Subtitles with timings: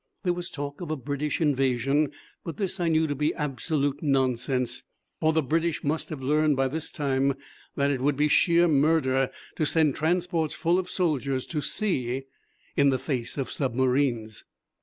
[0.23, 2.11] There was talk of a British invasion,
[2.43, 4.81] but this I knew to be absolute nonsense,
[5.19, 7.35] for the British must have learned by this time
[7.75, 12.23] that it would be sheer murder to send transports full of soldiers to sea
[12.75, 14.43] in the face of submarines.